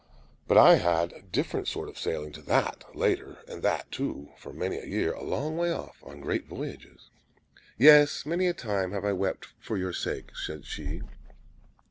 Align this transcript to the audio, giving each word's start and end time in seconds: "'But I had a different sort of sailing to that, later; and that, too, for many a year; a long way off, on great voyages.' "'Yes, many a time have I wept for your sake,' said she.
"'But 0.47 0.57
I 0.57 0.77
had 0.77 1.11
a 1.13 1.21
different 1.21 1.67
sort 1.67 1.87
of 1.87 1.95
sailing 1.95 2.31
to 2.31 2.41
that, 2.41 2.85
later; 2.95 3.37
and 3.47 3.61
that, 3.61 3.91
too, 3.91 4.31
for 4.35 4.51
many 4.51 4.77
a 4.79 4.85
year; 4.87 5.13
a 5.13 5.21
long 5.23 5.57
way 5.57 5.71
off, 5.71 6.01
on 6.03 6.21
great 6.21 6.47
voyages.' 6.47 7.11
"'Yes, 7.77 8.25
many 8.25 8.47
a 8.47 8.53
time 8.55 8.93
have 8.93 9.05
I 9.05 9.13
wept 9.13 9.45
for 9.59 9.77
your 9.77 9.93
sake,' 9.93 10.35
said 10.35 10.65
she. 10.65 11.03